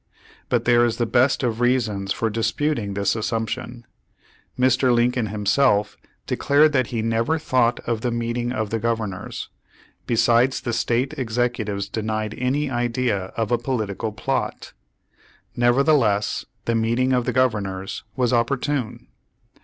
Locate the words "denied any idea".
11.87-13.25